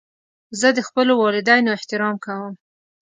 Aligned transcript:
زه 0.59 0.67
د 0.77 0.79
خپلو 0.87 1.11
والدینو 1.21 1.69
احترام 1.77 2.15
کوم. 2.25 2.53